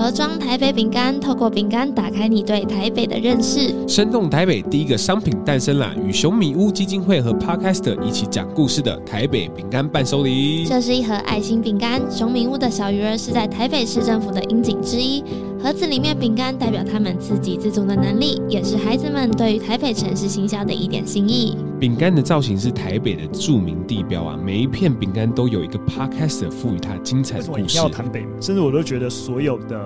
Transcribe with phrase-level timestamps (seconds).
[0.00, 3.74] 盒装台北饼干，透过饼干打开你对台北的认识。
[3.86, 10.64] 生动台北第一个商品诞生了，与熊米屋基金会和 Podcast 一起讲故事的台北饼干伴手礼。
[10.64, 15.22] 这是一盒爱心饼干，熊米屋的小鱼儿是在台北市政府的樱景之一。
[15.62, 21.54] 盒子里面饼干代表他们自给自足的能力，也是孩子们对于台北城市行销的一点心意。
[21.78, 27.62] 饼干的造型是台北的著名地标啊，每一片饼干都有一个 Podcast 赋予它精彩的故事。
[27.62, 28.40] 为什么要谈北门？
[28.40, 29.78] 甚至我都觉得所有的。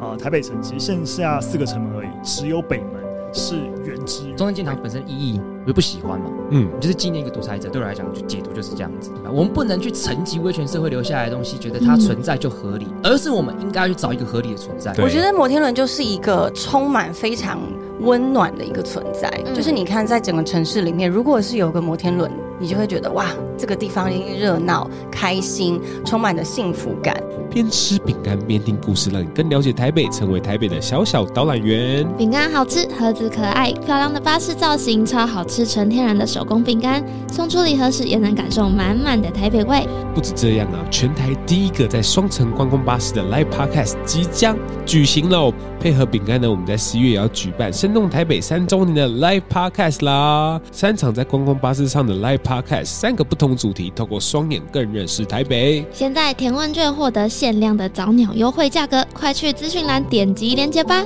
[0.00, 3.00] 啊、呃，台北城其实剩下四个城门而已，只有北门
[3.32, 3.54] 是
[3.86, 4.24] 原汁。
[4.36, 9.12] 中正纪念堂本身意义我就不喜欢嘛，嗯，就是纪念一个独裁者，对我来讲就解读就是这样子。
[9.32, 14.92] 我们不能去沉寂威权社会留下来的东西，觉得它存在就合理，嗯、而是我们应该去找一个合理的存在。
[14.98, 17.60] 我觉得摩天轮就是一个充满非常
[18.00, 23.26] 温暖的一个存在，嗯、就是你看在整个城市里面，如果是有个摩天轮，你就会觉得哇，
[23.60, 27.14] 这个地方热闹、开心，充满了幸福感。
[27.50, 32.06] 边吃饼干边听故事，让你更了解台北，成为台北的小小导览员。
[32.16, 37.04] 饼干好吃，盒子可爱，漂亮的巴士造型，超好吃，纯天然的手工饼干。
[37.28, 39.86] 送出礼盒时也能感受满满的台北味。
[40.14, 45.52] 不止这样啊，全台第一个在双层观光巴士的 Live Podcast 即将举行喽！
[45.80, 50.60] 配合饼干呢，我们在十一月也要举办生动台北三周年的 Live Podcast 啦。
[50.70, 55.84] 三场在观光巴士上的 Live Podcast，三个不同主题，透过双眼更认识台北。
[55.92, 61.04] 现在填问卷获得限量的早鸟优惠价格，快去资讯栏点击链接吧。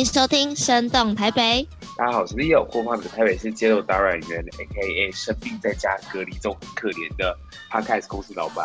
[0.00, 1.62] 迎收听《生动台北》。
[1.94, 5.12] 大家好，我是 Leo，郭胖子，台北市街头导览员，A.K.A.
[5.12, 7.36] 生病在家隔离中很可怜的
[7.70, 8.64] Podcast 公司老板。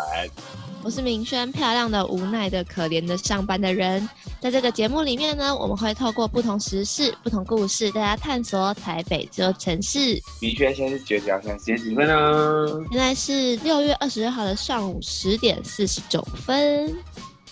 [0.82, 4.08] 我是明轩，漂亮的、无奈的、可怜的上班的人。
[4.40, 10.18] 在这个节目里面呢，我们会透过不同时事、不同故事，大家探索台北这座城市。
[10.42, 11.38] 明轩现在是几点？
[11.44, 12.82] 现在几分呢？
[12.92, 16.96] 现在是六月二十二号的上午十点四十九分。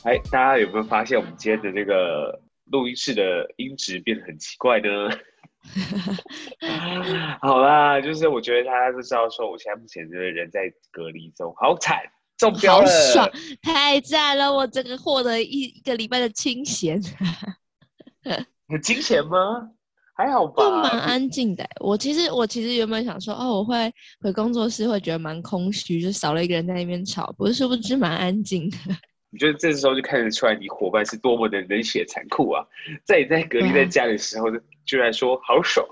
[0.03, 2.39] 哎，大家有没有发现我们今天的这个？
[2.65, 4.87] 录音室的音质变得很奇怪呢。
[7.41, 11.99] 好啦，就是我觉得大家都知道，说我现在目前就是人在隔离中，好惨，
[12.37, 13.31] 中标了，好爽，
[13.61, 14.53] 太赞了！
[14.53, 17.01] 我整个获得一一个礼拜的清闲，
[18.67, 19.69] 很清闲吗？
[20.15, 21.65] 还好吧，蛮安静的。
[21.79, 28.77] 我其实我其实原本想说，哦，我会回工作室会觉得蛮空虚，就少了一个人在那边吵，不是殊不知蛮安静的。
[29.33, 32.63] 你觉得这时候就看得出来你伙伴是多么的冷血残酷啊！
[33.03, 34.45] 在你在隔离在家里的时候，
[34.85, 35.83] 居然说好爽，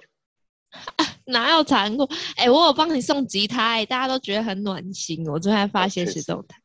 [0.97, 2.03] 啊、 哪有残酷？
[2.35, 5.27] 哎、欸，我有帮你送吉他、欸，大家都觉得很暖心。
[5.27, 6.55] 我昨天发现实动态，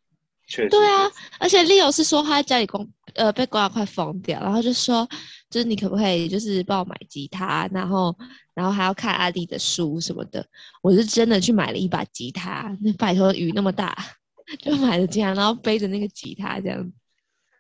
[0.47, 1.11] 确实，对啊，
[1.41, 5.09] 而且 Leo 是说他在家里光呃被刮得快疯掉，然后就说
[5.49, 8.15] 就是你可不可以就是帮我买吉他，然后
[8.53, 10.47] 然后还要看阿弟的书什么的。
[10.83, 13.97] 我是真的去买了一把吉他，那拜托雨那么大。
[14.59, 16.93] 就买了吉他，然后背着那个吉他这样，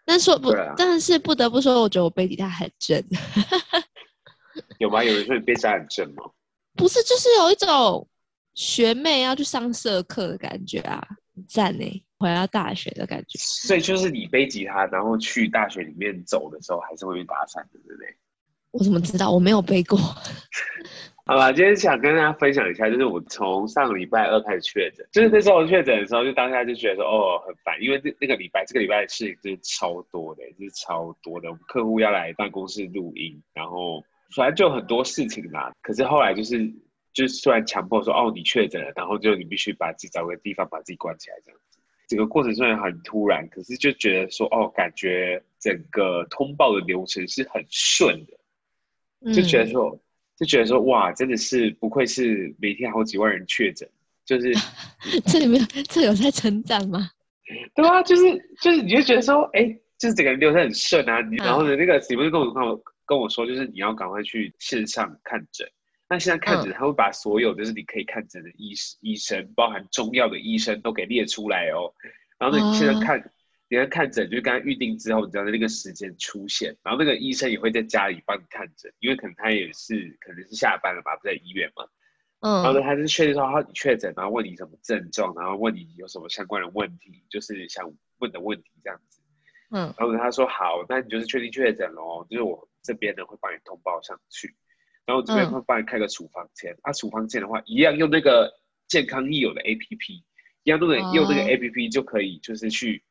[0.04, 3.02] 但说不，啊、但是不得不说，我觉得我背吉他很正。
[4.78, 5.02] 有吗？
[5.02, 6.22] 有人说你背吉他很正吗？
[6.74, 8.08] 不是，就是有一种
[8.54, 11.02] 学妹要去上社课的感觉啊，
[11.48, 13.38] 赞呢，回到大学的感觉。
[13.38, 18.16] 所以就是你背吉他，然后去大学里面走的时候，还是会被打散的，对不对？
[18.70, 19.30] 我怎么知道？
[19.30, 19.98] 我没有背过。
[21.28, 34.04] 好吧，今天想跟大家分享一下，就是我从上个礼拜二开始确诊，就是那时候确诊的时候，就当下就觉得说，哦，很烦，因为那那个礼拜，这个礼拜的事情真是超多的，就是超多的，我们客户要来办公室录音，然后
[34.36, 35.72] 反正就很多事情嘛。
[35.82, 36.72] 可是后来就是，
[37.12, 41.80] 就是突然强迫说，哦，你确诊了，然后就你必须把自己找个地方把自己关起来，这样子。
[42.06, 49.98] 整个过程虽然很突然，可是就觉得说，哦，感觉整个通报的流程是很顺的，就觉得说。
[50.36, 53.88] 就觉得说哇，真的是不愧是每天好几万人确诊，
[54.24, 54.52] 就是
[55.26, 57.10] 这里面这有在成长吗？
[57.74, 58.22] 对啊，就是
[58.60, 65.66] 就是你就觉得说，哎、欸，就是整个人流程很顺啊，你然后呢，那个你不是跟我跟我跟我说，就是你要赶快去线上看诊。
[66.08, 71.92] 那现在看诊，他会把所有就是你可以看诊的医医生，包含中药的医生都给列出来哦。
[72.38, 73.18] 然后呢，你现在看，
[73.68, 81.84] 你在看诊，就是刚刚预定之后，你知道那个时间出现，然后那个医生也会在家里帮你看诊，因为可能他也是可能是下班了吧，不在医院嘛。
[82.40, 82.62] 嗯。
[82.62, 89.20] 然后呢，他是确定说他确诊，然后问你什么症状，然后问你有什么相关的问题，就是想问的问题这样子。
[89.70, 89.92] 嗯。
[89.98, 94.54] 然后呢，他说好，那你就是确定确诊喽，就是我这边呢会帮你通报上去。
[95.06, 98.52] 然后这边会帮你开个处方签，啊，处方签的话一样用那个
[98.88, 100.24] 健康易友的 APP，一
[100.70, 103.04] 样都能用那个 APP 就可以，就是去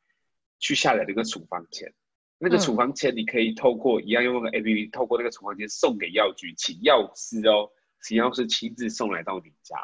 [0.58, 1.92] 去下载那个处方签。
[2.38, 7.70] 那个处方签你可以透过一样用那个 APP，透过那个处方签送给药局，请药师哦，
[8.02, 9.76] 请药师亲自送来到你家。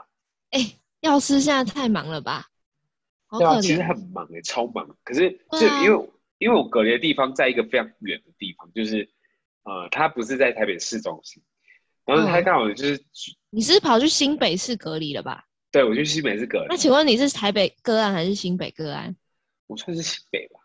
[0.50, 2.48] 哎，药师现在太忙了吧？
[3.30, 4.96] 对啊，其实很忙哎，超忙。
[5.02, 9.08] 可是就因为因为我隔离的地方在一个非常远的地方，就是
[9.62, 11.42] 呃，它不是在台北市中心。
[12.04, 13.02] 然后他刚好就是，
[13.48, 15.46] 你是跑去新北市隔离了吧？
[15.70, 16.66] 对，我去新北市隔离。
[16.68, 19.16] 那请问你是台北个案还是新北个案？
[19.68, 20.58] 我算是新北吧。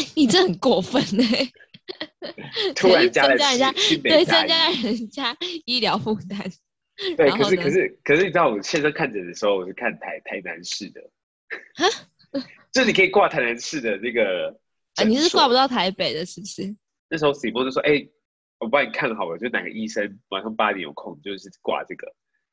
[0.00, 2.72] 哎， 你这很过分 哎！
[2.74, 6.38] 突然加了增加人家，对，增加人家医疗负担。
[7.16, 11.00] 对，可是可是可是你知道我线上看诊的时候，我是看台台南市的。
[11.74, 12.40] 哈？
[12.72, 14.58] 就你可以挂台南市的那个。
[14.96, 16.74] 啊，你是挂不到台北的，是不是？
[17.08, 18.06] 那时候史波就说：“哎。”
[18.60, 22.06] 我帮你看好了，就哪个医生晚上八点有空，就是挂这个。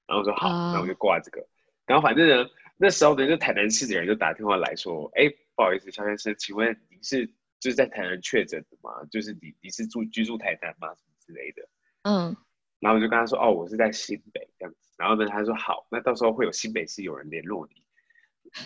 [0.07, 0.81] 然后我说好，那、uh...
[0.81, 1.45] 我就挂这个。
[1.85, 8.91] 然后反正呢，那时候呢，就台南市的人就打电话来说：“哎，不好意思，肖先生，请问你是就是在台南确诊的嘛？
[9.11, 10.87] 就是你你是住居住台南吗？
[10.95, 11.67] 什么之类的？”
[12.03, 12.35] 嗯。
[12.79, 17.83] 然后我就跟他说：“哦，我是在新北这样子。”然后呢，他说：“好，那到时候会有新北市有人联络你。”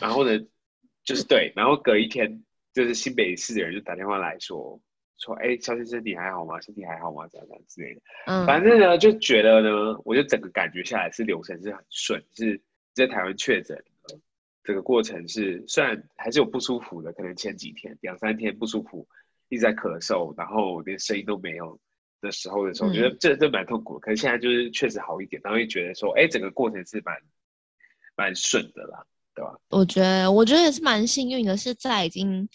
[0.02, 0.38] 然后呢，
[1.04, 2.44] 就是对，然后隔一天，
[2.74, 4.82] 就是新北市的人就打电话来说。
[5.18, 6.60] 说哎，肖先生你还好吗？
[6.62, 7.28] 身体还好吗？
[7.28, 8.02] 这样这样之类的。
[8.26, 12.60] 嗯，反正呢，就觉得呢，我就整个感觉下来是流程是很顺，是
[12.96, 13.82] 在台湾确诊，
[14.64, 19.08] 这个过程是虽然还是有不舒服的，可能前几天两三天不舒服，
[19.50, 21.80] 一直在咳嗽，然后连声音都没有
[22.22, 24.00] 的时候的时候，我、嗯、觉得这这蛮痛苦的。
[24.00, 27.16] 可是现在就是确实好一点，然后也觉得说，哎，整个过程是蛮
[28.16, 29.04] 蛮顺的啦，
[29.36, 29.58] 对吧？
[29.70, 32.48] 我觉得我觉得也是蛮幸运的，是在已经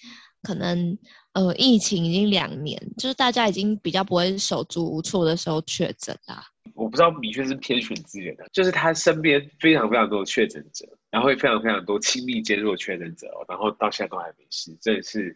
[0.43, 0.99] 可能。
[1.37, 6.43] 呃，疫情已经两年，就是大家已经比较不会手足无措的时候确诊啦。
[6.73, 15.35] 我不知道米确是偏选资源的，就是他身边非常非常多的确诊者，然后会非常非常多亲密接触的确诊者，然后到现在都还没事，真的是。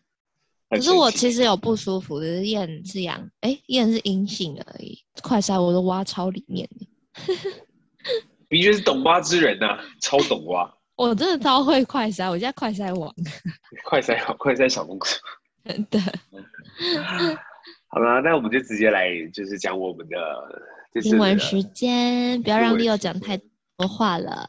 [0.69, 6.69] 可是我其实有不舒服，就是验是阳，哎，验是阴性而已，快筛我都挖超里面。
[6.79, 6.87] 的，
[8.51, 10.71] 你就是懂挖之人呐、啊，超懂挖。
[10.97, 13.11] 我真的超会快筛，我现在快筛 王。
[13.87, 15.07] 快筛好，快筛小公主。
[15.65, 15.99] 真的，
[17.87, 23.39] 好了，那我们就直接来，就是讲我们的新闻时间，不要让 Leo 讲太
[23.79, 24.47] 多话了。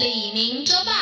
[0.00, 0.92] 李明周报，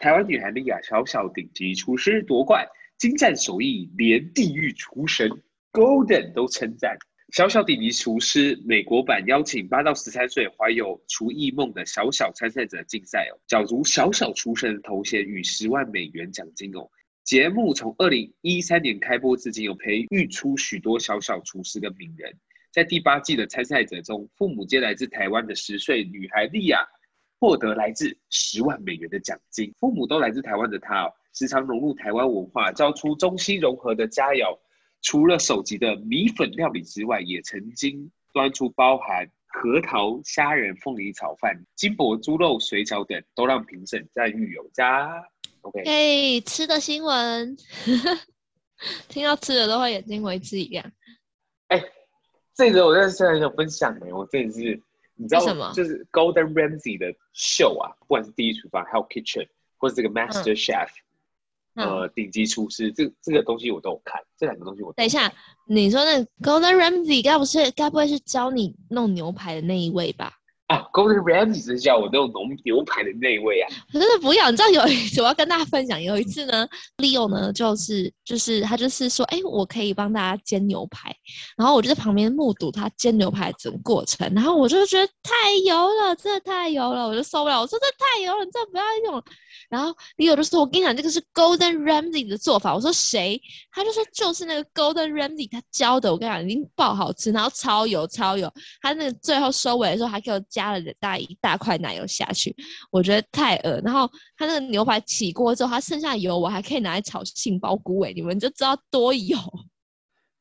[0.00, 2.66] 台湾女孩莉亚小小顶级厨师夺冠，
[2.96, 5.30] 精湛手艺连地狱厨神
[5.70, 6.96] Golden 都称赞。
[7.34, 16.88] 小小顶级厨师美国版邀请八到十三岁怀有厨艺梦的小小参赛者竞赛哦，角逐小小厨神的头衔与十万美元奖金哦。
[17.22, 22.32] 节目从二零一三年开播至今，有培育出许多小小厨师跟名人。
[22.72, 26.86] 在第八季的参赛者中，父母皆来自台湾的十岁女孩莉亚
[27.38, 29.72] 获得来自十万美元的奖金。
[29.78, 34.58] 父母都来自台湾的他哦，时常融入台湾文化，教出中西融合的佳肴。
[35.02, 45.22] 除了首集的米粉料理之外，也曾经端出包含核桃、虾仁、凤梨炒饭、金箔猪肉水饺等，都让评审赞誉有加。
[45.60, 47.56] OK，哎，吃的新闻，
[49.08, 50.84] 听到吃的都会眼睛为之一亮。
[51.68, 51.92] 哎、欸，
[52.54, 54.82] 这个我在现在想分享的，我真的是
[55.16, 55.72] 你知道什么？
[55.74, 60.88] 就是 Golden Ramsy 的秀啊，不管是第一厨房、Hell Kitchen，或者这个 Master Chef。
[60.88, 61.02] 嗯
[61.78, 64.96] 呃，顶级厨师，这这个东西我都有看，这两个东西我都有看。
[64.96, 65.30] 等一下，
[65.68, 70.32] 你说那 Golden Ramsy 该不是该不会是教你弄牛排的那一位吧？
[70.66, 73.68] 啊，Golden Ramsy 是叫我那种浓牛排的那位啊。
[73.92, 76.66] 真的不要，你知道有一次我要跟大家分享，有一次呢
[76.98, 81.14] ，Leo 呢就是就是他就是说，哎，我可以帮大家煎牛排，
[81.56, 89.22] 然后我就在旁边目睹他煎牛排的整个过程，然后我就觉得太油了，真的太油了，我就受不了，我说这太油了，你真的不要用。
[89.68, 93.40] 然后 Leo 就说：“我跟你讲，这个是 Golden Ramsy 的做法。”我说：“谁？”
[93.72, 98.52] 他就说：“就是那个 Golden Ramsy 他教的。”我跟你讲，已经爆好吃，然后超油超油。
[98.80, 102.56] 他那个最后收尾的时候，还给我加了大一大块奶油下去，
[102.90, 103.78] 我觉得太恶。
[103.84, 109.36] 然后它那个牛排起锅之后，它剩下的油我还可以拿来炒杏鲍菇，哎，你们就知道多油。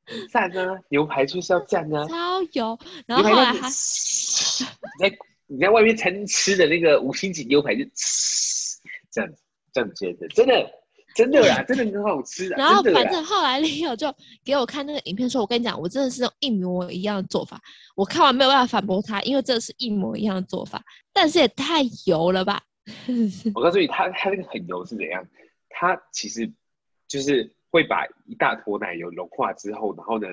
[0.32, 0.80] 赞啊！
[0.90, 2.06] 牛排就是要赞啊！
[2.08, 2.80] 超油。
[3.06, 5.18] 然后后来他，你在
[5.48, 7.84] 你在外面餐厅吃的那个五星级牛排就。
[9.12, 9.32] 这样
[9.74, 10.54] 这样接的，真的
[11.16, 12.50] 真的啦，真的很好吃。
[12.50, 17.60] 然后反正后来 Leo 就给我看那个影片，说：“我跟你讲，我真的是用一模一样的做法。”
[17.96, 22.62] 我看完没有办法反驳他，因为这是一模一样的做法，但是也太油了吧！
[23.56, 25.26] 我告诉你，他他那个很油是怎样？
[25.70, 26.52] 他其实
[27.08, 30.28] 就是会把一大坨奶油融化之后，然后呢，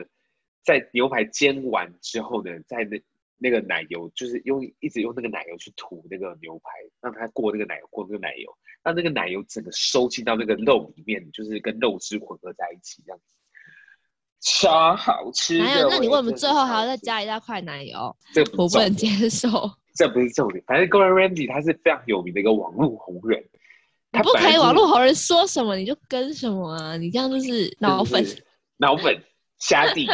[0.64, 3.00] 在牛排煎完之后呢，在那。
[3.38, 6.70] 那个奶油就是用一直用那个奶油去涂那个牛排，
[7.00, 8.50] 让它过那个奶油，过那个奶油，
[8.82, 13.24] 让那个奶油整个收进到那个肉里面，就是跟肉汁混合在一起，这样子
[14.40, 15.60] 超好吃。
[15.60, 18.16] 还有，那你为什么最后还要再加一大块奶油？
[18.32, 19.48] 这我不能接受。
[19.94, 23.44] 这不是重点，反正 Gordon Ramsay 他是非常有名的一个网络红人。
[24.10, 26.96] 他不可以网络红人说什么你就跟什么啊？
[26.96, 28.24] 你这样就是脑粉，
[28.78, 29.22] 脑粉
[29.58, 30.06] 虾弟，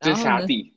[0.00, 0.75] 就是虾弟。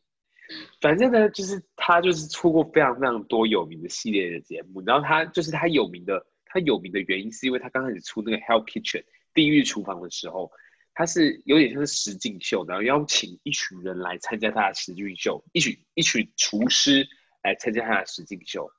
[0.81, 10.49] 反正呢，就是他就是出过非常非常多有名的系列的节目，然后他就是他有名的，他有名的原因是因为他刚开始出那个 Hell Kitchen 地狱厨房的时候，
[10.93, 17.05] 他是有点像是实境秀，然后邀请一群人来参加他的实境秀，一群一群厨师
[17.43, 18.69] 来参加他的实境秀，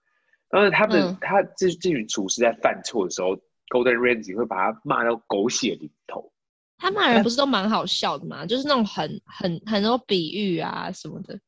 [0.49, 3.37] 然后他们、嗯、他这这群厨师在犯错的时候
[3.69, 6.33] ，Golden Ramsay 会把他骂到狗血淋头。
[6.79, 8.47] 他骂人不是都蛮好笑的吗？
[8.47, 11.39] 就是那种很很很多比喻啊什么的。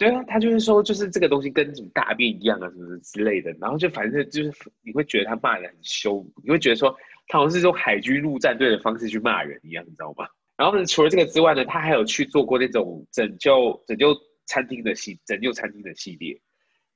[0.00, 3.52] 对啊，他就是说，就是这个东西跟什么大便一样啊，什么之类的。
[3.60, 4.50] 然后就反正就是
[4.82, 6.96] 你会觉得他骂人很凶，你会觉得说
[7.28, 10.26] 他好像是用海军陆战队的方式去骂人一样，你知道吗？
[10.56, 14.16] 然后呢，除了这个之外呢，他还有去做过那种拯救拯救
[14.46, 16.32] 餐厅的系拯救餐厅的系列。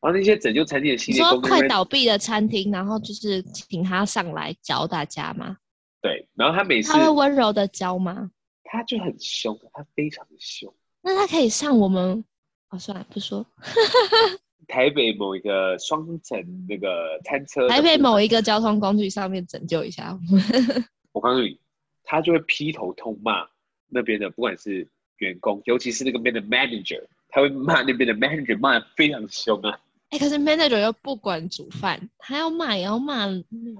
[0.00, 5.58] 然后那些拯救餐厅的系列，说快倒闭的餐厅，然后就是请他上来教大家吗？
[6.00, 8.30] 对，然后他每次他会温柔的教吗？
[8.64, 10.74] 他就很凶，他非常的凶。
[11.02, 12.24] 那他可以上我们。
[12.74, 13.46] 哦、算了，不说。
[14.66, 20.18] 台北某一个双层那个餐车，台北某一个交通工具上面拯救一下。
[21.12, 21.60] 我告诉你，
[22.02, 23.46] 他就会劈头痛骂
[23.88, 24.88] 那边的，不管是
[25.18, 29.78] 员工，尤其是那个边的 manager，他会骂那边的 manager，骂的非常凶啊。
[30.10, 33.26] 哎、欸，可是 manager 又不管煮饭，他要骂也要骂。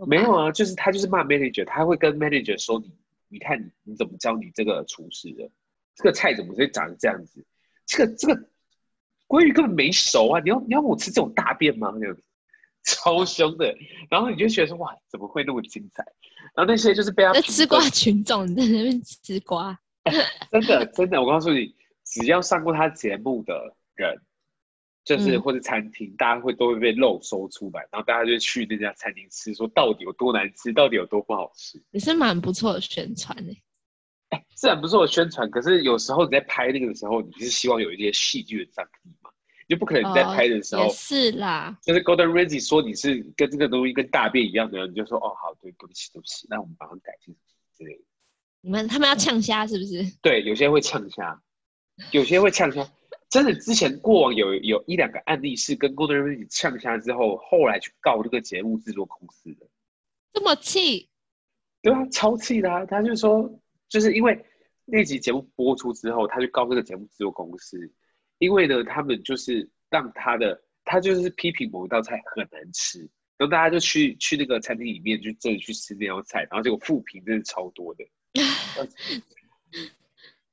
[0.06, 2.92] 没有啊，就是他就是骂 manager，他会跟 manager 说你，
[3.28, 5.50] 你看你你怎么教你这个厨师的，
[5.96, 7.44] 这个菜怎么会长这样子？
[7.86, 8.48] 这个这个。
[9.34, 10.40] 鲑鱼根本没熟啊！
[10.40, 11.92] 你要你要我吃这种大便吗？
[11.98, 12.22] 那样子
[12.86, 13.74] 超凶的，
[14.08, 16.04] 然后你就觉得说哇，怎么会那么精彩？
[16.54, 19.76] 然后那些就是被他吃瓜群众在那边吃瓜，
[20.52, 21.74] 真的真的，我告诉你，
[22.04, 24.20] 只要上过他节目的人，
[25.04, 31.82] 就是或者餐厅，嗯、大家会都会被漏搜出来，然后大家就去那家餐厅吃，说到底有多难吃，到底有多不好吃。
[31.90, 33.52] 也是蛮不错的宣传呢。
[34.56, 39.23] 是很不错的宣传，可是有时候你在拍那个的时候，你是希望有一些戏剧的张力嘛？
[39.66, 47.34] 你就不可能你在拍的时候、哦、是啦，就是 Golden Ramsay 说你是跟这个东西跟大便一样的，你就说哦好，对，对不起，对不起，那我们把它改进
[47.76, 48.00] 之类的。
[48.60, 50.04] 你们他们要呛虾是不是？
[50.22, 51.40] 对，有些会呛虾，
[52.10, 52.86] 有些会呛虾。
[53.28, 59.66] 真的，之前过往有有一两个案例是跟 Golden Ramsay 呛虾之后，后来去告这个节目制作公司的。
[60.32, 61.08] 这么气？
[61.82, 62.84] 对啊，超气的啊！
[62.86, 63.50] 他就说。
[63.86, 64.44] 就是因为
[64.86, 67.78] 那集节目播出之后，他就告这个节目制作公司，
[68.38, 73.00] 因为呢，他们就是让他的，他就是批评某一道菜很难吃，
[73.36, 78.04] 然后大家就去去那个餐厅里面就真的去吃那道菜，然后结果负评真的超多的。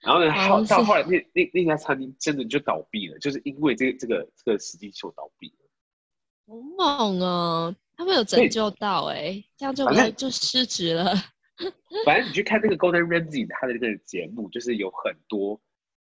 [0.02, 5.56] 然后呢，到到后来那那那家餐厅真的就倒闭了，就是因为这个这个这个实境秀倒闭了。
[6.48, 7.76] 好猛啊！
[7.96, 11.14] 他们有拯救到哎、欸，这样就不就失职了。
[12.04, 15.62] 反正你去看那个 Golden Ramsay 他的那个节目，就是有很多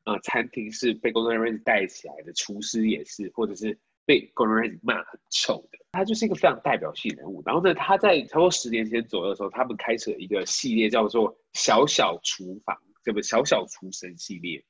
[0.10, 5.78] 呃餐厅是被 Gordon Ramsay 带起来的，厨师也是，或者是被 Gordon Ramsay 骂很臭的。
[5.92, 7.42] 他就是一个非常代表性人物。
[7.46, 14.64] 然后呢，他在差不多十年前左右的时候，他们开始了一个系列叫做“小小厨房”这个“小小厨神”系列，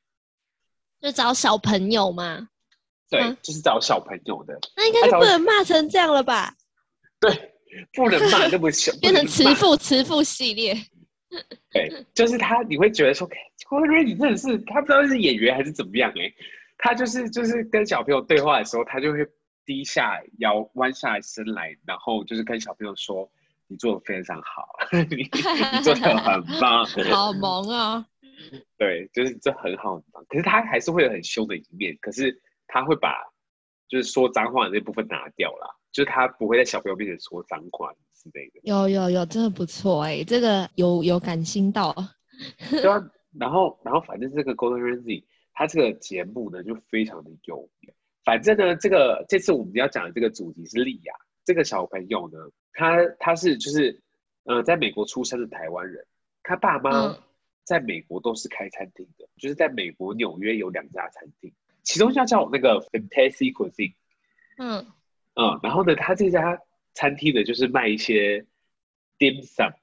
[1.01, 2.49] 就找小朋友嘛。
[3.09, 4.59] 对，就是找小朋友的。
[4.75, 6.55] 那应该就不能骂成这样了吧？
[7.19, 7.31] 对，
[7.93, 10.75] 不能骂那么小， 变成慈父慈父系列。
[11.71, 13.29] 对， 就是他，你会觉得说
[13.69, 16.33] ，Gordon Ramsay 真的是他不知道是演员还是怎么样哎、欸，
[16.77, 19.27] 他就是就是跟小朋友对话的时候，他就会
[19.65, 23.29] 低下腰，弯下身来，然后就是跟小朋友说
[23.67, 24.67] ：“你做的非常好，
[25.09, 28.05] 你你做的很棒。”好萌啊！
[28.77, 30.25] 对，就是这很好很棒。
[30.29, 33.13] 可是他还是会有很凶的一面，可是他会把
[33.89, 38.61] 就是说脏话的那部分拿掉了，就是他不会在小朋友面前说脏话之类的。
[38.63, 41.93] 有有有，真的不错哎、欸，这个有有感心到。
[42.69, 47.93] 对啊，然后然后反正这个 Golden Ramsay 他这个节目呢就非常的有名。
[48.23, 52.37] 反正呢，这个这次我们要讲的这个主题是莉亚这个小朋友呢，
[52.73, 54.01] 他他是就是
[54.43, 56.05] 呃在美国出生的台湾人，
[56.43, 57.17] 他爸妈
[57.63, 61.51] 在美国都是开餐厅的，嗯、就是在美国纽约有两家餐厅，
[61.89, 63.95] 其中一家叫那个 Fantasy Cuisine。
[64.57, 64.85] 嗯
[65.33, 66.59] 嗯，然后呢，他这家。
[66.95, 68.45] 餐厅呢就是卖一些
[69.17, 69.73] dim sum，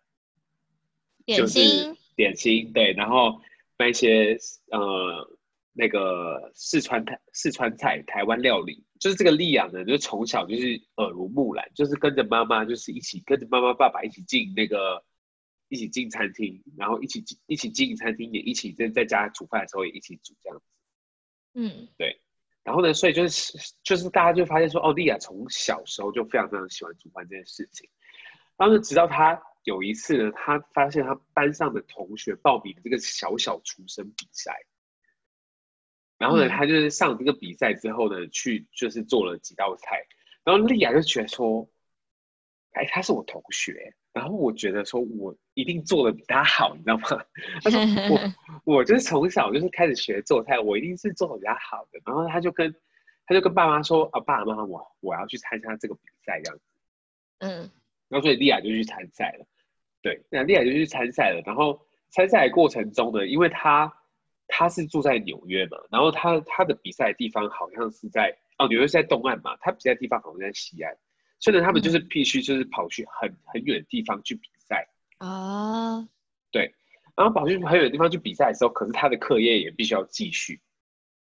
[1.24, 3.40] 点心，点心对，然后
[3.78, 4.36] 卖一些
[4.70, 5.38] 呃
[5.72, 15.02] 那个四川台四川菜台湾料理，就是这个丽阳呢，就从小就是耳濡目染，就是跟着妈妈就是一起跟着妈妈爸爸一起进那个
[15.68, 20.64] 一起进餐厅，然后一起一起经营餐厅，也一起在在家煮饭的时候也一起煮这样子，
[21.56, 22.20] 嗯，对。
[22.62, 27.88] 然后呢，所以就是就是大家就发现说，哦，莉亚从小时候就非常非常喜欢煮饭这件事情。
[28.56, 34.52] 然后呢，直到他有一次呢，他发现他班上的同学报名这个小小厨神比赛。
[36.18, 40.04] 然后呢，他就是上这个比赛之后呢，去就是做了几道菜。
[40.44, 41.68] 然后莉亚就觉得说，
[42.72, 43.94] 哎，他是我同学。
[44.16, 47.22] 然后我觉得说，我一定做的比他好，你知道吗？
[47.62, 52.00] 他说我我就是从小就是开始学做菜，我一定是做的比他好的。
[52.06, 52.74] 然后他就跟
[53.26, 56.64] 他就跟爸妈说啊，爸妈，我我要去参加这个比赛这样子。
[57.40, 57.70] 嗯，
[58.08, 59.44] 然后所以莉亚就去参赛了。
[60.00, 61.42] 对，那莉亚就去参赛了。
[61.44, 63.92] 然后参赛的过程中呢，因为他
[64.48, 70.96] 他是住在纽约嘛，然后他他的比赛的地方好像是在哦，纽约是在东岸嘛，他比赛的地方好像在西岸。
[71.38, 74.88] 所以呢，他们就是必须就是跑去很很远的地方去比赛
[75.18, 75.96] 啊。
[75.96, 76.04] Oh.
[76.50, 76.74] 对，
[77.16, 80.60] 然后跑去很远的地方去比赛的时候，可是他的课业也必须要继续。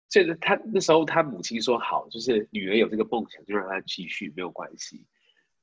[0.08, 5.04] 所以呢，他那时候他母亲说好，就是女儿有这个梦想，就让她继续没有关系。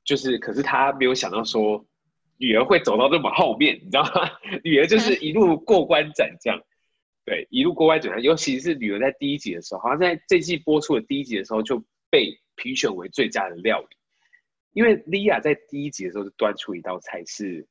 [0.04, 1.84] 就是，可是他没有想到说
[2.38, 4.30] 女儿会走到那么后面，你知道吗？
[4.64, 6.58] 女儿就是 一路过关斩将，
[7.26, 8.22] 对，一路过关斩将。
[8.22, 13.97] 尤其是女儿在第一集的时候，好像在这季播出的第一集的时候就被评选为最佳的料理。
[14.78, 17.66] 因为莉亚在第一集的时候就端出一道菜是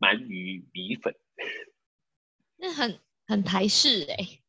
[0.00, 1.14] 鳗鱼米粉，
[2.58, 4.42] 那很很台式哎、欸，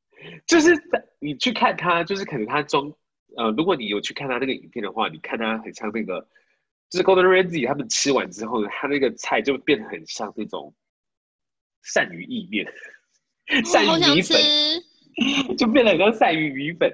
[0.48, 0.74] 就是
[1.20, 2.92] 你去看他，就是可能他中
[3.38, 6.28] 呃，如果你有去看他那个影片的话，你看他很像那个，
[6.90, 10.74] 就是 Golden Ramsay 他们吃完之后呢，他那个菜就变得很像那种
[11.84, 12.66] 鳝鱼意面，
[13.64, 14.42] 鳝鱼米粉，
[15.56, 16.92] 就变得很像鳝鱼米粉。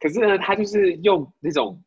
[0.00, 1.84] 可是呢，他就是用那种。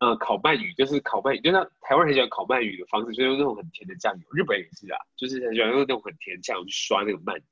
[0.00, 4.22] 呃，烤鳗鱼就是烤鳗鱼，就像台湾人很喜欢烤鳗鱼的方式，就是用那种很甜的酱油。
[4.32, 7.42] 日本也是啊，就是很喜欢用那种很甜的酱油去刷那个鳗鱼，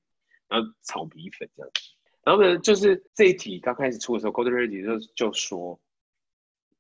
[0.49, 1.81] 然后炒米粉这样子。
[2.25, 5.81] 然后呢，就是这一题刚开始出的时候，Gordon Ramsay 就就说，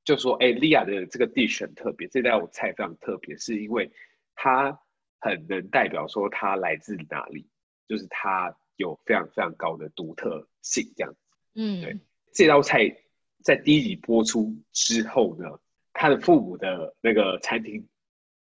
[0.04, 3.90] 就说，哎，利亚的这个 dish 很特别，这道菜非常特别，是因为
[4.34, 4.78] 它
[5.20, 7.48] 很能代表说它来自哪里，
[7.88, 11.18] 就是它有非常非常高的独特性这样子。
[11.54, 11.98] 嗯，对，
[12.32, 12.94] 这道菜。
[13.42, 15.46] 在第一集播出之后呢，
[15.92, 17.86] 他的父母的那个餐厅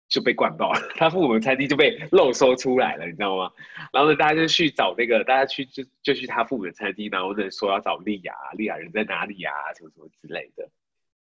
[0.08, 3.50] 就被灌爆了， 他父母的餐厅就被漏收出来了，你知道吗？
[3.92, 10.68] 然后呢，大家就去找那个，大家去就就去他父母的餐厅，然后呢说要找莉亚，莉亚人在哪里呀、啊，什么什么之类的。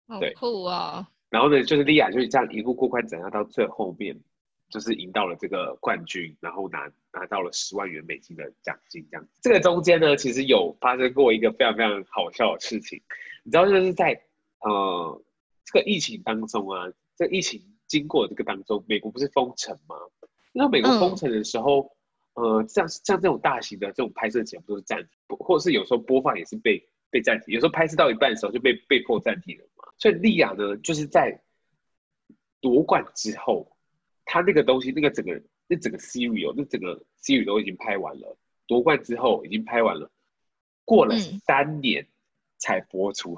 [0.08, 1.06] 好酷啊、哦！
[1.30, 4.16] 然后呢，就是莉亚就是这样一路过关斩将到最后面，
[4.70, 9.26] 就是赢到了这个冠军，然后拿拿到了十万元美金的奖金，这样。
[9.40, 13.00] 这个中间呢，其实有发生过一个非常非常好笑的事情。
[13.42, 14.20] 你知道，就是在
[14.60, 15.22] 呃
[15.64, 19.96] 这个疫情当中啊，这个疫情经过这个当中，美国不是封城吗？
[20.52, 21.90] 那美国封城的时候，
[22.34, 29.84] 嗯、呃，像像这种大型的这种拍摄节目都是暂停，或者是有时候播放也是被被暂停，有时候拍摄到一半的时候就被被迫暂停了嘛。
[29.96, 31.40] 所以莉亚呢，就是在
[32.60, 33.74] 夺冠之后，
[34.26, 40.10] 他那个东西，那个整个那整个 series 那整个 series 都已经拍完了，夺冠之后已经拍完了，
[40.84, 42.02] 过了三年。
[42.02, 42.08] 嗯
[42.58, 43.36] 才播出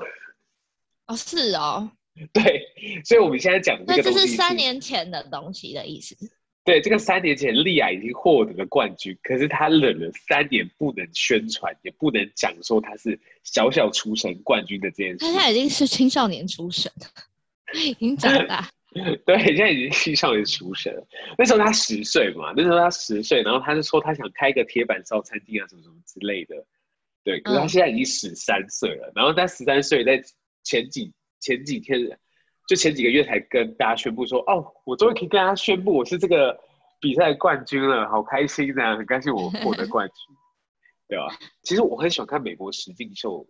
[1.06, 1.90] 哦，是哦，
[2.32, 2.62] 对，
[3.04, 6.16] 所以我们现在讲的这个东西，那这是三年前的东西的意思。
[6.62, 15.18] 对，这个三年前莉亚已经获得了冠军，可是她忍了三年，不能宣传，也不能讲说她是小小厨神冠军的这件事。
[15.18, 16.90] 她现在已经是青少年厨神，
[17.74, 18.70] 已经长大。
[19.26, 21.06] 对，现在已经青少年厨神了。
[21.36, 26.56] 那时候他十岁嘛，那时候他十岁，然后他就说他想开一个铁板烧餐厅啊，什么什么之类的。
[27.24, 30.22] 对，可是他现在已经十三岁了，嗯、然后他十三岁在
[30.64, 32.18] 前几前几天。
[32.68, 36.54] 就前几个月才跟大家宣布说，哦，我终于可以跟大家宣布我是这个
[37.00, 40.36] 比赛冠军了，好开心呐、啊，很开心我获得冠军，
[41.08, 41.34] 对吧？
[41.62, 43.48] 其实我很喜欢看美国实境秀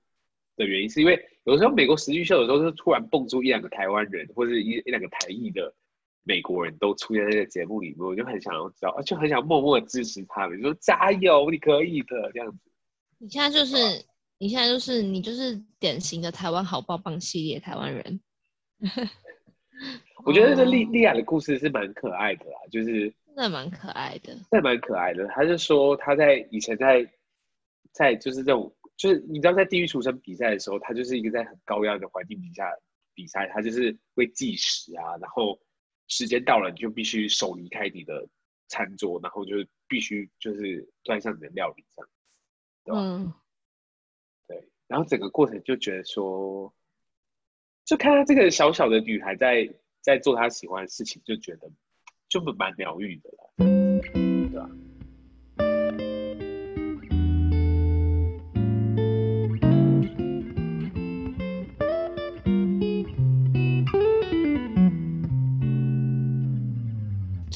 [0.58, 5.72] 的原因，是因为有时候美国实境秀的时候是突然蹦出一两个台湾人，或者一一两个台裔的
[6.24, 12.58] 美国人都出现在这个节目里面，我就很想要知道，就很想默默的支持他们，就说加油，你可以的这样子。
[13.18, 13.76] 你现在就是，
[14.38, 18.20] 你现在就是，你就是典型的台湾好棒棒系列台湾人。
[20.24, 25.26] 我觉得这莉莉亚的故事是蛮可爱的啦，就是真的蛮可爱的，那蛮可爱的。
[25.28, 27.08] 他就说他在以前在
[27.92, 32.70] 在就是这种就是你知道在地狱厨神比赛的时候，他就是一个在很高压的环境底下
[33.14, 35.58] 比赛，他就是会计时啊，然后
[36.08, 38.28] 时间到了你就必须手离开你的
[38.66, 39.54] 餐桌，然后就
[39.86, 42.10] 必须就是端上你的料理这样，
[42.84, 43.00] 对吧？
[43.00, 43.32] 嗯，
[44.46, 46.74] 对，然后整个过程就觉得说。
[47.84, 49.66] 就看到这个小小的女孩在
[50.02, 51.70] 在做她喜欢的事情，就觉得
[52.28, 53.87] 就蛮疗愈的了，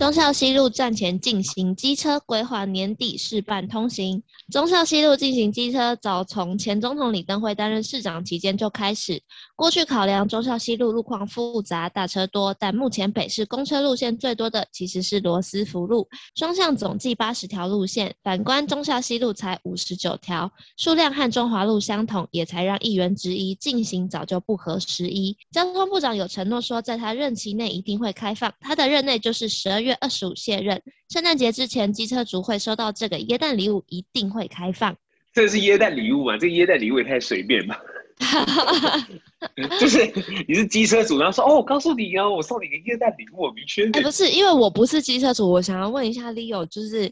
[0.03, 4.21] 忠孝西路站前进行机车规划年底试办通行。
[4.51, 9.23] 忠孝西路进行机车早从前总统李登辉担任市长期间就开始。
[9.55, 18.13] 过去考量忠孝西路路况复杂、大车多，但目前北市公车路线最多的其实是罗斯福路，双向总计八十条路线。
[18.25, 25.37] 反观忠孝西路才五十九条，数量和中华路相同，也才让议员质疑进行早就不合时宜。
[25.53, 29.92] 交通部长有承诺说，在他任期内一定会开放，他的任内就是十二月。
[30.01, 34.97] 二十五卸任，圣诞节之前，机车族会收到这个耶诞礼物，一定会开放。
[35.33, 36.37] 这是耶诞礼物吗？
[36.37, 37.81] 这个耶诞礼物也太随便吧！
[39.81, 39.99] 就是
[40.47, 43.89] 你是机车主，然后说哦，我告诉你哦，我送你个耶诞礼物，我明确。
[43.93, 47.11] 哎，不是，因为我不是机车主，我想要问一下 Leo，就是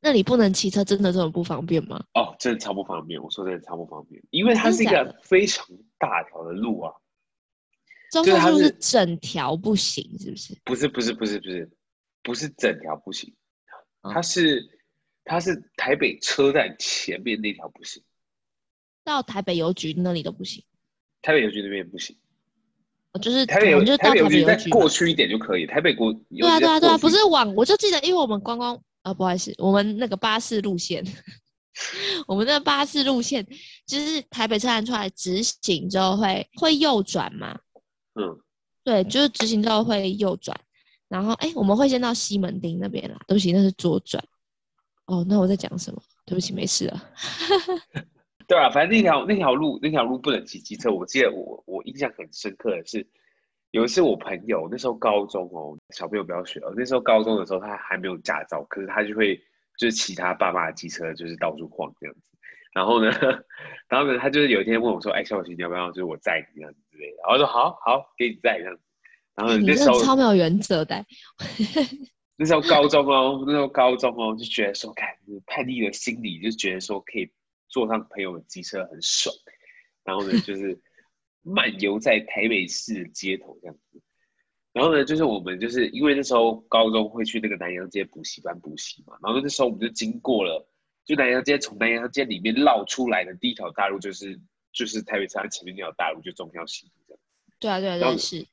[0.00, 2.02] 那里不能骑车，真的这么不方便吗？
[2.14, 3.22] 哦，真的超不方便。
[3.22, 5.66] 我说真的超不方便，因为它是一个非常
[5.98, 6.92] 大条的路啊。
[8.10, 10.58] 忠孝路是整条不行，是不是？
[10.64, 11.70] 不是，不是，不是，不是。
[12.22, 13.34] 不是整条不行，
[14.02, 14.68] 它是、嗯、
[15.24, 18.02] 它是台北车站前面那条不行，
[19.04, 20.64] 到台北邮局那里都不行。
[21.22, 22.16] 台北邮局那边也不行，
[23.20, 25.66] 就是台北邮就台北邮局再过去一点就可以。
[25.66, 31.04] 台北过对啊对啊对啊，不是往我就记得，因为我们观光啊，不好意思，我们那个巴士路线，
[32.26, 33.46] 我们那个巴士路线
[33.86, 37.58] 就是台北车站出来直行之后会会右转嘛？
[38.14, 38.40] 嗯，
[38.82, 40.58] 对，就是直行之后会右转。
[41.10, 43.18] 然后，哎，我们会先到西门町那边啦。
[43.26, 44.22] 对不起，那是左转。
[45.06, 46.00] 哦，那我在讲什么？
[46.24, 47.02] 对不起，没事了。
[48.46, 50.88] 对啊，反正那条那条路那条路不能骑机车。
[50.92, 53.04] 我记得我我印象很深刻的是，
[53.72, 56.72] 有一次我朋友那时候高中哦，小朋友不要学哦。
[56.76, 59.36] 那时候高中的时候他还没有驾照，可是他就会
[59.78, 62.20] 就是骑他爸爸的机车，就是到处晃这样子。
[62.72, 63.10] 然后呢，
[63.90, 68.82] 然后呢，他就是有一天问我说：“哎，小新，你要不要就是我载你这样子之类的？”然后我说：“好好，给你载这样子。”
[69.40, 71.04] 然后那时候超没有原则的。
[72.36, 75.08] 那时候高中哦，那时候高中哦，就觉得说，看
[75.46, 77.30] 叛逆的心理，就觉得说可以
[77.68, 79.34] 坐上朋友的机车很爽。
[80.04, 80.80] 然后呢，就是
[81.42, 84.00] 漫游在台北市的街头这样子。
[84.72, 89.14] 然后呢，就是我们就是因为那时候高中会去那个南洋街补习班补习嘛。
[89.22, 90.66] 然后那时候我们就经过了，
[91.04, 94.40] 就南洋街从南洋街里面绕出来的第一条大路，就是
[94.72, 97.20] 就是台北车站前面那条大路，就中孝西路这样。
[97.58, 98.46] 对啊，对啊，对啊，是。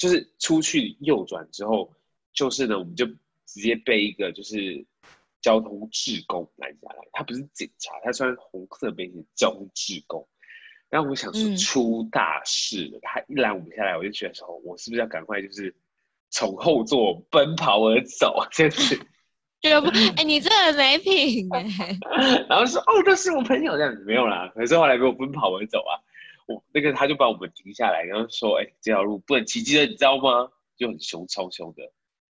[0.00, 1.92] 就是出去右转之后，
[2.32, 3.04] 就是呢，我们就
[3.44, 4.86] 直接被一个就是
[5.42, 6.96] 交通志工拦下来。
[7.12, 10.26] 他不是警察，他穿红色背心，交通志工。
[10.88, 15.76] 然后我想说出大事了，嗯、他一拦我们下来，我就觉得说，我是不是要赶快就是
[16.30, 18.42] 从后座奔跑而走？
[18.50, 18.96] 真是，
[19.60, 22.46] 觉得不，哎、欸，你这人没品哎、欸。
[22.48, 24.50] 然后说，哦，这是我朋友这样子，没有啦。
[24.54, 26.00] 可是后来给我奔跑而走啊。
[26.72, 31.82] 那个他就把我们停下来，然后说：“哎、欸，这条路不能骑机车，你知道吗？”就很凶，超凶的。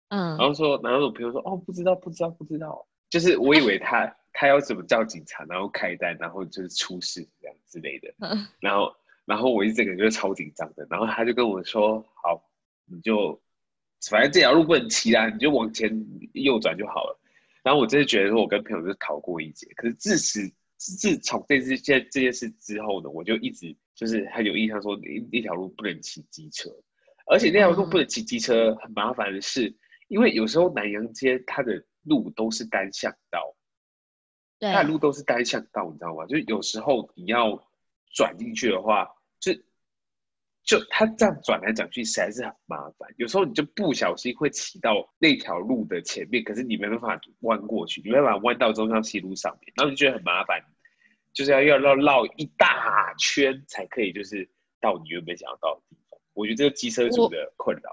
[0.10, 8.14] 嗯，然后说，然后我朋友说：“哦，不知道，不知道，不知道。”就是我以为他他要怎么叫警察，然后开单，然后就是出事这样之类的。
[8.20, 8.92] 嗯， 然后
[9.26, 10.86] 然后我一整个人就超紧张的。
[10.90, 12.44] 然后他就跟我说：“好，
[12.86, 13.40] 你就
[14.10, 15.90] 反正这条路不能骑啦，你就往前
[16.34, 17.20] 右转就好了。
[17.62, 19.68] 然后我真的觉得说，我跟朋友就逃过一劫。
[19.76, 24.98] 可是自此自从这次这这件事之后呢，我就一直就是很有印象说，
[25.30, 26.70] 那条路不能骑机车，
[27.28, 29.76] 而且那条路不能骑机车很麻烦的是，
[30.08, 33.54] 因为有时候南洋街它的路都是单向道，
[34.58, 36.26] 对，它的路都是单向道，你知道吗？
[36.28, 37.62] 就有时候你要
[38.14, 39.10] 转进去的话，
[39.42, 39.52] 就。
[40.62, 50.64] 就他这样转来转去实在是很麻烦，有时候你就不小心会骑到那条路的前面，可是你没办法弯过去，你没办法弯到中央西路上面，然后你就觉得很麻烦，
[51.34, 54.50] 就是要要绕绕一大圈才可以，就是
[54.82, 56.20] 到你原本想要到的地方。
[56.34, 57.90] 我觉得这个机车主的困扰。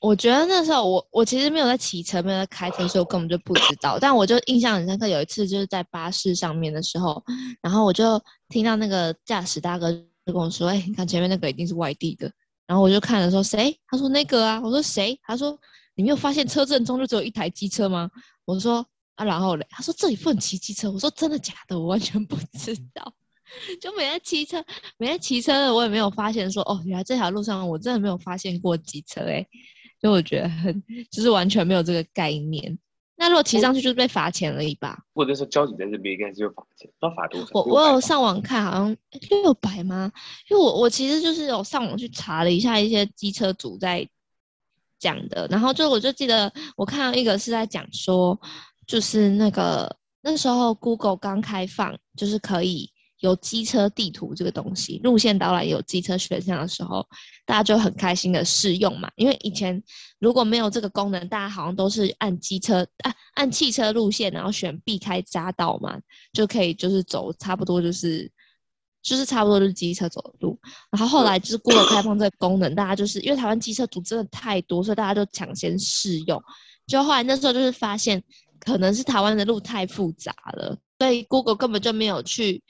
[0.00, 3.98] 我觉得那时候我我其实没有在骑车，没有在开车，所以我根本就不知道。
[3.98, 7.22] 但我就印象很深刻，有一次就是在巴士上面的时候，
[7.62, 9.90] 然后我就听到那个驾驶大哥。
[10.26, 12.32] 就跟我说：“哎、欸，你看前面那个一定是外地的。”
[12.66, 15.54] 然后我就看了说：“谁？”他说：“那个啊。”我说：“谁？”他说
[15.94, 18.10] ：“你没有发现车阵中就只有一台机车吗？”
[18.46, 21.78] 我说：“啊，然后嘞？”他说：“这里不能骑机车。”我说：“真的假的？
[21.78, 23.14] 我完全不知道。
[23.80, 24.64] ”就每天骑车，
[24.96, 29.46] 每天骑车的，我也没有发现说：“哦，原来这条路上我真的没有发现过机车。”哎，
[30.00, 32.78] 就我觉得很，就是完全没有这个概念。
[33.16, 34.98] 那如果骑上去就是被罚钱而已吧？
[35.14, 37.48] 或者说交警在这边应该是就罚钱，要罚多少？
[37.52, 38.96] 我我有上网看，好像
[39.42, 40.10] 六百吗？
[40.50, 44.06] 因为我我其实就是有上网去查了一下一些机车主在
[44.98, 48.38] 讲的，然后就我就记得我看到一个是在讲说，
[48.86, 52.90] 就是那个那时候 Google 刚开放，就是可以。
[53.20, 57.06] 有机车地图这个东西，路线导览有机车选项的时候，
[57.46, 59.10] 大家就很开心的试用嘛。
[59.16, 59.82] 因为以前
[60.18, 65.98] 如果没有这个功能，大家好像都是按机车啊，按汽车路线，然后选避开匝道嘛，
[66.34, 68.30] 就可以就是走差不多就是
[69.02, 70.58] 就是差不多就是机车走的路。
[70.90, 76.42] 然后后来就是 Google 开放这个功能，大家就是因为台湾机车族真的太多，所以大家就抢先试用。
[76.86, 78.22] 就后来那时候就是发现，
[78.64, 82.62] 可能是台湾的路太复杂了，所以 Google 根本就没有去。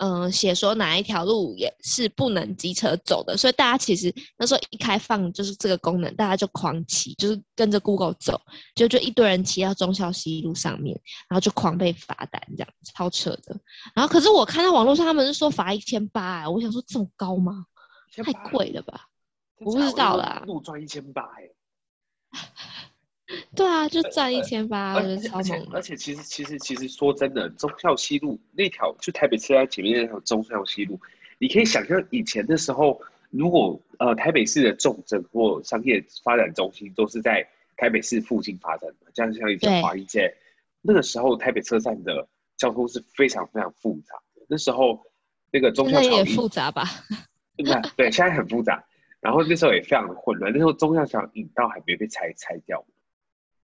[0.00, 8.40] 嗯，写说哪一条路也是不能机车走的，所以大家其实那时候一开放就是这个功能，大家就狂骑，就是跟着 Google 走，
[8.76, 10.96] 就就一堆人骑到忠孝西路上面，
[11.28, 13.58] 然后就狂被罚单，这样超扯的。
[13.92, 17.64] 然后可是我看到网络上他们是说罚一千八，哎，我想说这么高吗？
[18.22, 19.08] 太贵了吧？
[19.58, 20.44] 我不知道啦。
[20.46, 21.50] 路赚一千八，哎。
[23.54, 30.98] 对啊，就赚一千八，而且而且，而且其实其实其实说真的，中孝西路那条就台北车站前面那条中孝西路，
[31.38, 40.34] 你可以想象以前的时候，如果呃台北市的重镇或商业发展中心都是在台北市附近发展的，像像以前华一街，
[40.80, 44.42] 那个时候台北车站的交通是非常非常复杂的。
[44.48, 44.98] 那时候
[45.52, 46.84] 那个中孝桥也复杂吧？
[47.58, 48.82] 对对，现在很复杂。
[49.20, 52.82] 然后那时候也非常的混乱，那时候中孝桥引道还没被拆拆掉。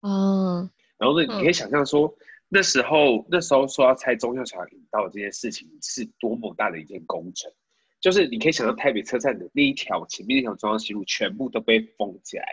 [0.04, 2.14] 哦，然后呢，你可以想象说，嗯、
[2.48, 7.50] 那时候那时候说要拆忠孝桥引道这件事情是多么大的一件工程，
[8.00, 12.44] 就是你可以想象台北车站的那一条前面那条中央西路全部都被封起来，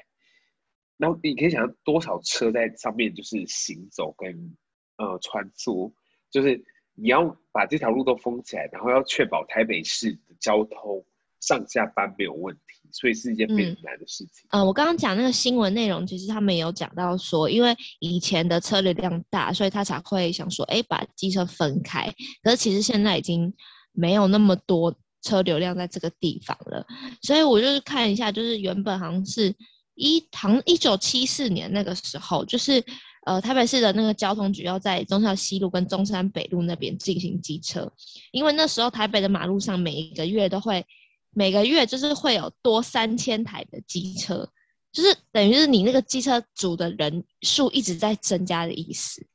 [0.95, 4.55] 然后你可以想象多少车在上面就是行走跟
[4.95, 5.91] 呃穿梭，
[6.29, 6.63] 就是
[6.95, 11.05] 你要把这条路都封起来，然后要确保台北市的交通
[11.41, 12.61] 上下班没有问题。
[12.93, 14.45] 所以是一件非常难的事情。
[14.49, 22.13] 嗯，呃、我刚刚讲那个新闻内容，其实他们有讲到说，因为以前的车流量大，所以他才会想说，哎，把机车分开。
[22.43, 23.53] 可是其实现在已经
[23.93, 26.85] 没有那么多车流量在这个地方了。
[27.21, 29.55] 所以我就是看一下，就是原本好像是
[29.95, 32.83] 一，好像一九七四年那个时候，就是
[33.25, 37.89] 呃台北市的那个交通局要在中孝西路跟中山北路那边进行机车，
[38.33, 40.85] 因为那时候台北的马路上每一个月都会。
[41.33, 44.47] 每个月就是会有多三千台的机车，
[44.91, 49.25] 就是等于是你那个机车组的人数一直在增加的意思。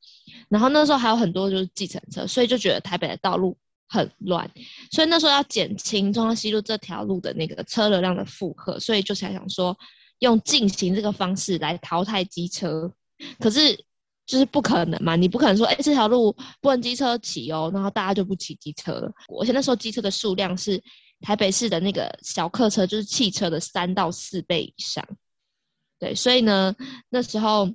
[0.47, 3.57] 然后那时候还有很多就是计程车，所以就觉得台北的道路
[3.89, 4.49] 很乱，
[4.91, 9.75] 所以那时候要减轻中央西路这条路的那个车流量的负荷，所以就才想说
[10.19, 12.93] 用禁行这个方式来淘汰机车。
[13.39, 13.75] 可是
[14.27, 19.11] 就是不可能嘛，你不可能说哎，这条路不能机车骑哦，然后大家就不骑机车了。
[19.41, 20.79] 而且那时候机车的数量是。
[21.21, 25.05] 台北市的那个小客车就是汽车的三到四倍以上，
[25.99, 26.75] 对，所以呢，
[27.09, 27.73] 那时候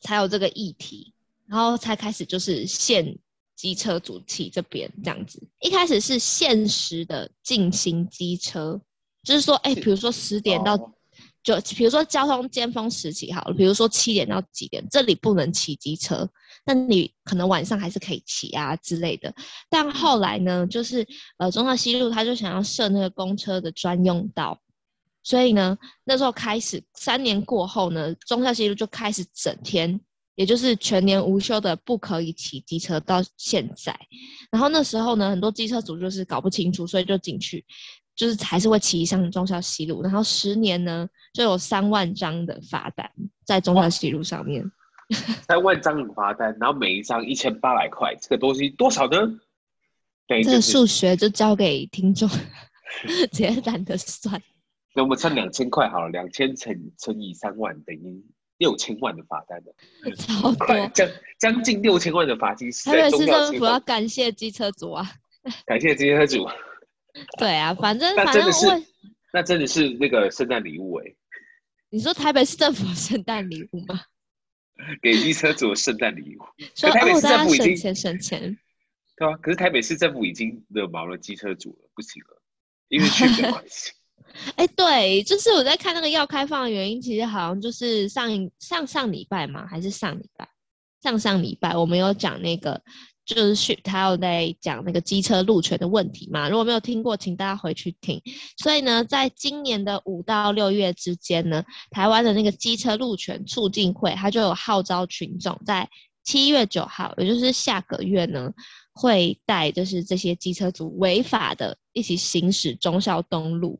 [0.00, 1.14] 才有这个议题，
[1.46, 3.18] 然后才开始就是限
[3.56, 5.42] 机车主体这边这样子。
[5.60, 8.80] 一开始是限时的进行机车，
[9.22, 10.94] 就是说，哎，比如说十点到。
[11.42, 16.28] 就比如说交通尖峰时期好了，比如说七点到几点，这里不能骑机车，
[16.64, 19.32] 但你可能晚上还是可以骑啊之类的。
[19.70, 21.06] 但后来呢，就是
[21.38, 24.60] 呃忠孝西路他就想要设那个公车的专用道，
[25.22, 29.98] 所以呢，那时候开始三年过后呢，忠孝西路就开始整天，
[30.34, 33.98] 也就是全年无休的不可以骑机车到现在。
[34.50, 37.64] 然后那时候呢，很多机车主就是搞不清楚，所以就进去，
[38.18, 40.02] 就是还是会骑上中孝西路。
[40.02, 43.08] 然后十年呢，就有三万张的罚单
[43.46, 44.68] 在中孝西路上面。
[45.48, 49.16] 三万张的罚单，然后每一张一千八百块，这个东西多少呢？
[50.26, 52.28] 对，这个数学就交给听众，
[53.06, 54.42] 直接懒得算。
[54.94, 58.22] 那我们算两千块好了，两千乘乘以三万等于
[58.58, 59.72] 六千万的罚单的，
[60.16, 62.68] 超多，将将近六千万的罚金。
[62.84, 65.10] 台北市政府要感谢机车族啊，
[65.64, 66.46] 感谢机车主。
[67.38, 68.86] 对啊，反正那真的是反正，
[69.32, 71.04] 那真的是那个圣诞礼物哎。
[71.90, 74.00] 你说台北市政府圣诞礼物吗？
[75.02, 76.40] 给机车主的圣诞礼物，
[76.76, 78.58] 说台北市政府已经省钱省钱。
[79.16, 82.42] 对啊，可是台北市政府已经惹毛了机车主了，不行了，
[82.88, 83.92] 因为确诊关系。
[84.56, 90.48] 哎、欸，对，就是我在看那个要开放的原因，其实好像就是上上上礼拜嘛，还是上礼拜？
[91.02, 92.82] 上上礼拜我们有讲那个，
[93.28, 96.48] 就是 Shift 他有在讲那个机车路权的问题嘛。
[96.48, 98.20] 如果没有听过，请大家回去听。
[98.56, 105.88] 所以呢，在今年的五到六月之间呢，台湾的那个机车路权促进会，它就有号召群众在
[106.24, 108.50] 七月九号，也就是下个月呢。
[109.00, 113.78] 会带就是这些机车主违法的一起行驶忠孝东路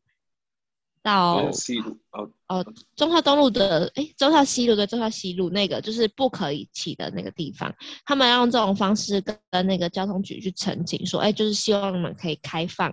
[1.02, 12.92] 到西路哦哦，中孝东路的哎，中孝西路对，中孝西路那个就是不可以骑的那个地方，他们要用这种方式跟那个交通局去澄清说，哎，就是希望你们可以开放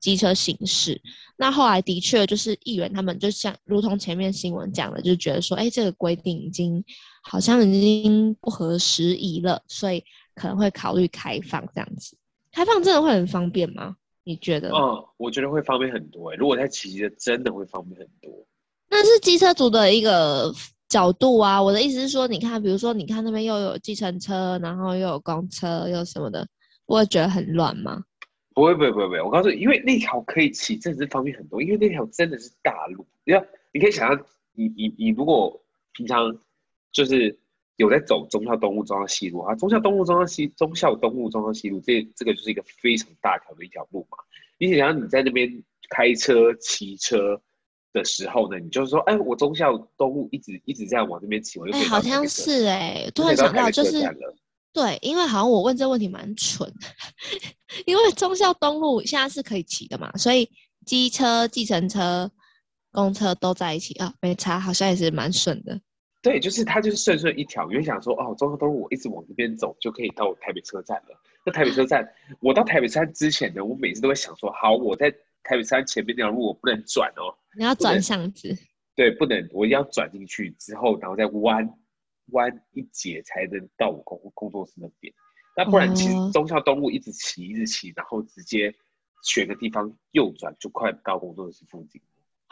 [0.00, 1.00] 机车行驶。
[1.36, 6.84] 那后来的确就是议员他们就像如同前面新闻讲的，就觉得说，哎，这个规定已经
[7.22, 10.02] 好像已经不合时宜了，所以。
[10.36, 12.16] 可能会考虑开放这样子，
[12.50, 13.94] 开放真的会很方便吗？
[14.24, 14.70] 你觉得？
[14.70, 16.36] 嗯，我觉得会方便很多诶。
[16.36, 18.32] 如果在骑的，真的会方便很多。
[18.90, 20.52] 那是机车族的一个
[20.88, 21.62] 角度啊。
[21.62, 26.46] 我的意思是说，你看，比如说，你看那边又有计程车，然后又有公车，又什么的，
[26.86, 28.02] 不会觉得很乱吗？
[28.54, 29.20] 不会，不会，不会，不会。
[29.20, 31.60] 我告诉你，因为那条可以骑，真的是方便很多。
[31.62, 35.60] 因为那条真的是大路，你要，你可以想象，你你你如果
[35.92, 36.36] 平常
[36.92, 37.38] 就是。
[37.76, 44.18] 有在走忠孝东路、忠孝西路啊，忠孝东路、忠孝西、忠孝东路、忠孝西路，这这个就是一个非常大条的一条路嘛。
[44.58, 45.50] 你想想你在那边
[45.90, 47.40] 开车、骑车
[47.92, 54.02] 的时候呢，你就是说，哎，我忠孝东路一直一直这样往这边骑，我就好像是哎、欸，突然想到就是
[54.72, 56.72] 对，因为好像我问这个问题蛮蠢，
[57.86, 60.48] 因为忠孝东路现在是可以骑的嘛，所以
[60.84, 62.30] 机车、计程车、
[62.90, 65.80] 公车都在一起啊，没差，好像也是蛮顺的。
[66.24, 71.20] 对，就是它就是顺顺一条，你会想说哦，忠孝东路我一直往这边走就可以到台北车站了。
[71.44, 72.10] 那台北车站，
[72.40, 75.10] 我到台北车站之前呢，我每次都会想说，好，我在
[75.42, 78.56] 台北车站前面那条路我不能转哦，你要转巷子。
[78.96, 81.68] 对，不能，我一定要转进去之后，然后再弯
[82.30, 85.12] 弯一截才能到我工工作室那边。
[85.54, 88.74] 那不然其实中孝东路一直骑一直骑，然后直接
[89.22, 92.00] 选个地方右转就快到工作室附近。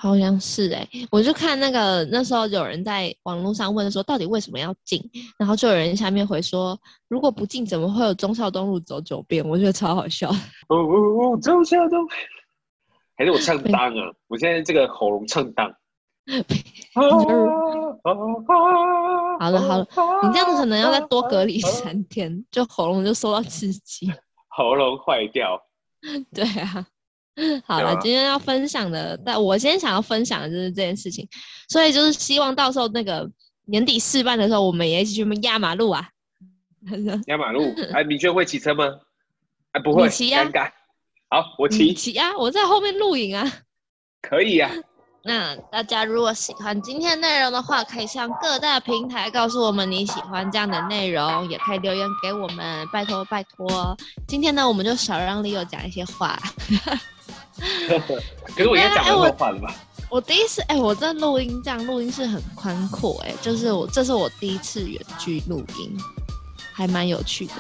[0.03, 5.01] 好像是哎、欸，我就看那个那时候有人在网络上问说，到底为什么要禁？
[5.39, 9.49] 然后就有人下面回说，如果不禁，怎么会有忠孝东路走九遍？
[9.49, 10.29] 我觉得超好笑。
[10.67, 12.05] 哦哦哦，忠孝东，
[13.17, 14.13] 还是我唱当啊？
[14.27, 15.73] 我现在这个喉咙唱当。
[19.39, 19.87] 好了好了，
[20.25, 24.13] 你这样子可能要再多隔离三天，就喉咙就受到刺激，
[24.51, 25.63] 喉咙坏掉。
[26.35, 26.89] 对啊。
[27.65, 31.27] 好了，今天要分享的，但我今天想要分享的就是这件事情，
[31.69, 33.29] 所以就是希望到时候那个
[33.65, 36.09] 年底试办的时候，我们也一起去压马路啊！
[37.27, 37.75] 压马路？
[37.95, 38.85] 哎，米娟会骑车吗？
[39.73, 40.73] 哎，不会，骑呀、啊。
[41.31, 41.95] 好，我骑。
[41.95, 43.51] 骑呀，我在后面录影啊。
[44.21, 44.77] 可以呀、啊。
[45.25, 53.97] 那大家如果喜欢今天内容的话，可以向各大平台告诉我们你喜欢这样的内容，也可以留言给我们，拜托拜托。
[54.27, 56.37] 今天呢，我们就少让 Leo 讲一些话。
[58.57, 59.75] 可是我应该讲很多话了吧？
[60.11, 65.97] 我第一次哎、欸，我这录音这样录音室很宽阔哎，就是我这是我第一次远距录音，
[66.73, 67.55] 还蛮有趣的。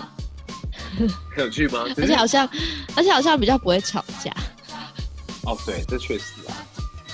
[1.34, 1.84] 很 有趣吗？
[1.96, 2.46] 而且好像，
[2.94, 4.30] 而且好像比较不会吵架。
[5.44, 6.52] 哦，对，这确实啊。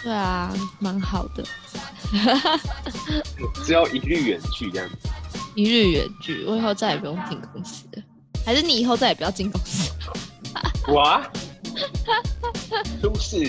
[0.02, 1.44] 对啊，蛮好的。
[3.64, 5.08] 只要一日远距这样子。
[5.54, 8.02] 一日远距，我以后再也不用进公司了。
[8.44, 9.92] 还是你以后再也不要进公司？
[10.88, 11.22] 我。
[13.02, 13.44] 都是，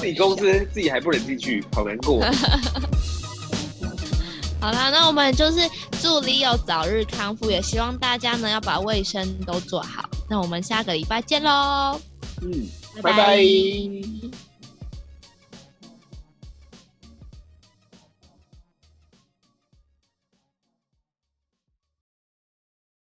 [0.00, 2.20] 自己公司自己还不能进去，好难过。
[4.58, 5.60] 好啦，那我们就是
[6.00, 10.08] 祝 Leo 早日康复，也希望大家呢要把卫生都做好。
[10.28, 12.00] 那我们下个礼拜见喽，
[12.42, 12.66] 嗯，
[13.02, 13.12] 拜拜。
[13.12, 13.36] 拜拜。